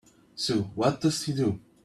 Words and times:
So 0.33 0.63
what 0.73 0.99
does 1.01 1.21
he 1.25 1.31
do? 1.33 1.59